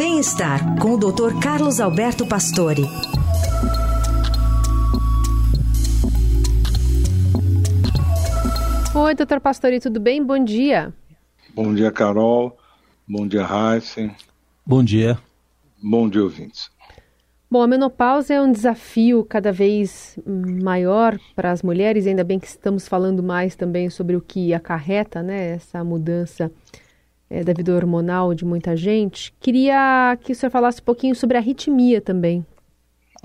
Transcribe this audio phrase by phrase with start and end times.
[0.00, 1.38] Bem-estar com o Dr.
[1.42, 2.84] Carlos Alberto Pastore.
[8.94, 10.24] Oi, doutor Pastore, tudo bem?
[10.24, 10.94] Bom dia.
[11.54, 12.56] Bom dia, Carol.
[13.06, 14.16] Bom dia, Heisen.
[14.64, 15.18] Bom dia.
[15.82, 16.70] Bom dia, ouvintes.
[17.50, 22.46] Bom, a menopausa é um desafio cada vez maior para as mulheres, ainda bem que
[22.46, 26.50] estamos falando mais também sobre o que acarreta né, essa mudança
[27.30, 29.32] é, da vida hormonal de muita gente.
[29.38, 32.44] Queria que o senhor falasse um pouquinho sobre a arritmia também.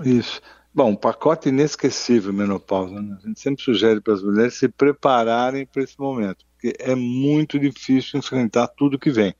[0.04, 0.40] Isso.
[0.72, 3.00] Bom, um pacote inesquecível menopausa.
[3.00, 3.16] Né?
[3.18, 7.58] A gente sempre sugere para as mulheres se prepararem para esse momento, porque é muito
[7.58, 9.34] difícil enfrentar tudo que vem.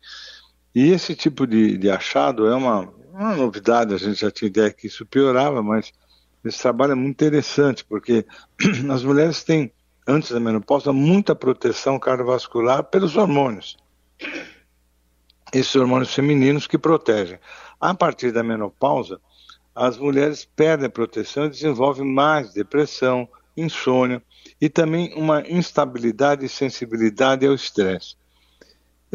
[0.75, 4.73] E esse tipo de, de achado é uma, uma novidade, a gente já tinha ideia
[4.73, 5.93] que isso piorava, mas
[6.45, 8.27] esse trabalho é muito interessante, porque
[8.91, 9.71] as mulheres têm,
[10.07, 13.77] antes da menopausa, muita proteção cardiovascular pelos hormônios.
[15.57, 17.39] Esses hormônios femininos que protegem.
[17.81, 19.19] A partir da menopausa,
[19.75, 23.27] as mulheres perdem a proteção e desenvolvem mais depressão,
[23.57, 24.23] insônia
[24.61, 28.17] e também uma instabilidade e sensibilidade ao estresse.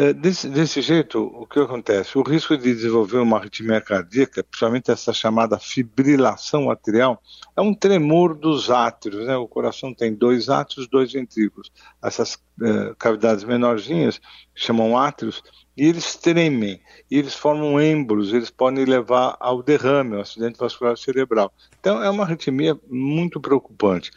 [0.01, 2.17] É, desse, desse, jeito, o que acontece?
[2.17, 7.21] O risco de desenvolver uma arritmia cardíaca, principalmente essa chamada fibrilação atrial,
[7.55, 9.27] é um tremor dos átrios.
[9.27, 9.37] Né?
[9.37, 11.71] O coração tem dois átrios, dois ventrículos.
[12.03, 14.19] Essas uh, cavidades menorzinhas
[14.55, 15.43] chamam átrios
[15.77, 20.97] e eles tremem, e eles formam êmbolos, eles podem levar ao derrame, ao acidente vascular
[20.97, 21.53] cerebral.
[21.79, 24.09] Então, é uma arritmia muito preocupante.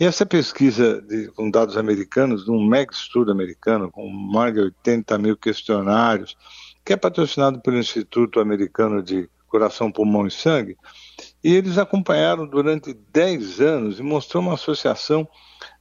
[0.00, 5.18] E essa pesquisa de, com dados americanos, um mega estudo americano, com mais de 80
[5.18, 6.36] mil questionários,
[6.84, 10.76] que é patrocinado pelo Instituto Americano de Coração, Pulmão e Sangue,
[11.42, 15.28] e eles acompanharam durante 10 anos e mostrou uma associação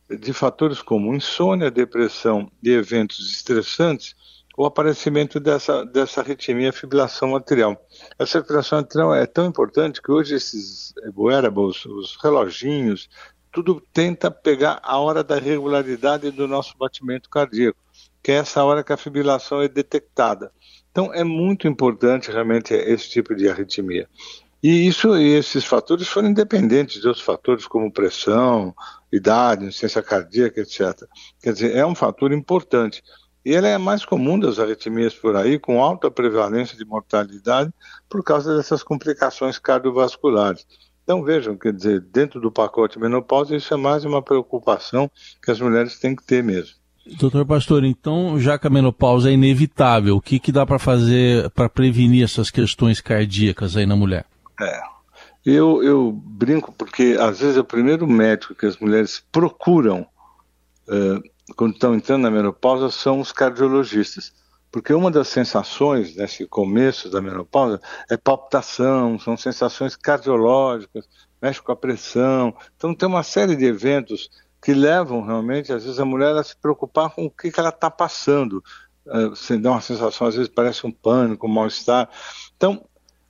[0.10, 4.16] de fatores como insônia, depressão e eventos estressantes,
[4.58, 7.80] o aparecimento dessa, dessa arritmia fibrilação atrial.
[8.18, 13.08] Essa fibrilação atrial é tão importante que hoje esses wearables, os reloginhos,
[13.58, 17.80] tudo tenta pegar a hora da regularidade do nosso batimento cardíaco,
[18.22, 20.52] que é essa hora que a fibrilação é detectada.
[20.92, 24.08] Então é muito importante realmente esse tipo de arritmia.
[24.62, 28.76] E isso e esses fatores foram independentes de outros fatores como pressão,
[29.12, 31.08] idade, insuficiência cardíaca, etc.
[31.42, 33.02] Quer dizer, é um fator importante.
[33.44, 37.74] E ele é mais comum das arritmias por aí, com alta prevalência de mortalidade
[38.08, 40.64] por causa dessas complicações cardiovasculares.
[41.08, 45.10] Então vejam, quer dizer, dentro do pacote menopausa, isso é mais uma preocupação
[45.42, 46.76] que as mulheres têm que ter mesmo.
[47.18, 51.50] Doutor Pastor, então, já que a menopausa é inevitável, o que, que dá para fazer
[51.52, 54.26] para prevenir essas questões cardíacas aí na mulher?
[54.60, 54.82] É,
[55.46, 60.06] eu, eu brinco porque às vezes é o primeiro médico que as mulheres procuram
[60.90, 61.24] uh,
[61.56, 64.34] quando estão entrando na menopausa são os cardiologistas
[64.72, 71.08] porque uma das sensações nesse começo da menopausa é palpitação, são sensações cardiológicas,
[71.42, 72.54] mexe com a pressão.
[72.76, 74.30] Então tem uma série de eventos
[74.62, 77.70] que levam realmente, às vezes, a mulher a se preocupar com o que, que ela
[77.70, 78.64] está passando.
[79.30, 82.10] Você dá uma sensação, às vezes parece um pânico, um mal-estar.
[82.58, 82.84] Então,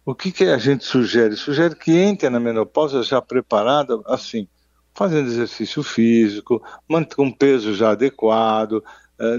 [0.03, 1.35] o que, que a gente sugere?
[1.35, 4.47] Sugere que entre na menopausa já preparada, assim,
[4.95, 6.63] fazendo exercício físico,
[7.15, 8.87] com um peso já adequado, eh,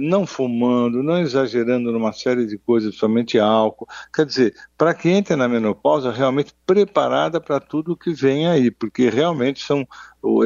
[0.01, 3.87] não fumando, não exagerando numa série de coisas, somente álcool.
[4.13, 9.09] Quer dizer, para que entre na menopausa realmente preparada para tudo que vem aí, porque
[9.09, 9.87] realmente são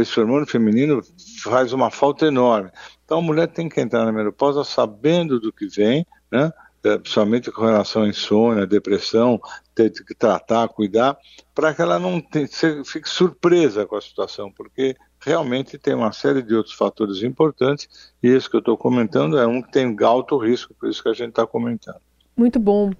[0.00, 1.00] esse hormônio feminino
[1.42, 2.70] faz uma falta enorme.
[3.04, 6.52] Então a mulher tem que entrar na menopausa sabendo do que vem, né?
[6.84, 9.40] Eh, principalmente com relação à insônia, depressão,
[9.72, 11.16] ter que tratar, cuidar,
[11.54, 12.48] para que ela não te,
[12.84, 18.28] fique surpresa com a situação, porque realmente tem uma série de outros fatores importantes e
[18.28, 21.14] esse que eu estou comentando é um que tem alto risco, por isso que a
[21.14, 22.00] gente está comentando.
[22.36, 22.90] Muito bom.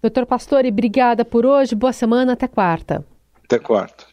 [0.00, 3.04] Doutor Pastore, obrigada por hoje, boa semana, até quarta.
[3.44, 4.05] Até quarta.